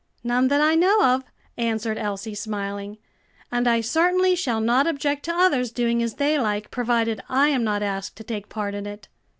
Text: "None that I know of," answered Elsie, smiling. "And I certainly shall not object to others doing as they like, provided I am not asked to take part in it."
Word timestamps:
"None 0.23 0.47
that 0.47 0.61
I 0.61 0.73
know 0.73 1.03
of," 1.03 1.23
answered 1.59 1.99
Elsie, 1.99 2.33
smiling. 2.33 2.97
"And 3.51 3.67
I 3.67 3.81
certainly 3.81 4.35
shall 4.35 4.59
not 4.59 4.87
object 4.87 5.25
to 5.25 5.31
others 5.35 5.71
doing 5.71 6.01
as 6.01 6.15
they 6.15 6.39
like, 6.39 6.71
provided 6.71 7.21
I 7.29 7.49
am 7.49 7.63
not 7.63 7.83
asked 7.83 8.15
to 8.15 8.23
take 8.23 8.49
part 8.49 8.73
in 8.73 8.87
it." 8.87 9.09